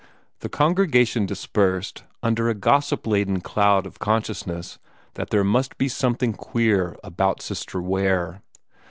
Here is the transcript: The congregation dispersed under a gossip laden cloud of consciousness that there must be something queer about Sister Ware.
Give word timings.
The 0.39 0.49
congregation 0.49 1.27
dispersed 1.27 2.05
under 2.23 2.49
a 2.49 2.55
gossip 2.55 3.05
laden 3.05 3.39
cloud 3.39 3.85
of 3.85 3.99
consciousness 3.99 4.79
that 5.13 5.29
there 5.29 5.43
must 5.43 5.77
be 5.77 5.87
something 5.87 6.33
queer 6.33 6.95
about 7.03 7.39
Sister 7.39 7.79
Ware. 7.79 8.41